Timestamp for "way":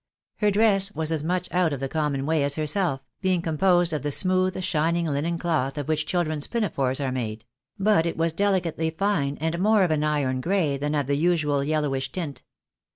2.25-2.41